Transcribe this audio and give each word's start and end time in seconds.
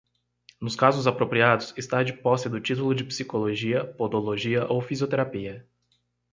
Nos 0.59 0.75
casos 0.75 1.05
apropriados, 1.05 1.75
estar 1.77 2.03
de 2.03 2.11
posse 2.11 2.49
do 2.49 2.59
título 2.59 2.95
de 2.95 3.03
Psicologia, 3.03 3.85
Podologia 3.85 4.65
ou 4.65 4.81
Fisioterapia. 4.81 5.63